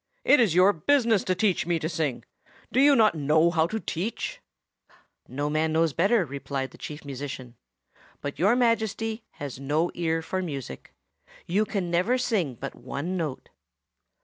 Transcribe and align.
"It 0.23 0.39
is 0.39 0.55
your 0.55 0.73
business 0.73 1.23
to 1.25 1.35
teach 1.35 1.67
me 1.67 1.77
to 1.77 1.87
sing. 1.87 2.25
Do 2.71 2.79
you 2.81 2.95
not 2.95 3.13
know 3.13 3.51
how 3.51 3.67
to 3.67 3.79
teach?" 3.79 4.41
"No 5.27 5.47
man 5.47 5.71
knows 5.71 5.93
better," 5.93 6.25
replied 6.25 6.71
the 6.71 6.79
Chief 6.79 7.05
Musician. 7.05 7.53
"But 8.19 8.39
Your 8.39 8.55
Majesty 8.55 9.25
has 9.33 9.59
no 9.59 9.91
ear 9.93 10.23
for 10.23 10.41
music. 10.41 10.95
You 11.45 11.65
never 11.71 12.13
can 12.13 12.17
sing 12.19 12.55
but 12.55 12.73
one 12.73 13.15
note." 13.15 13.49